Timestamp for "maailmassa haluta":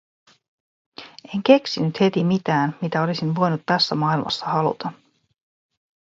3.95-4.91